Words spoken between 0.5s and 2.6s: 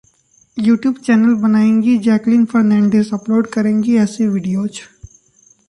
YouTube channel बनाएंगी Jacqueline